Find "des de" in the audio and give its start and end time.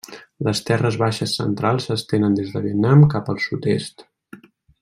2.39-2.65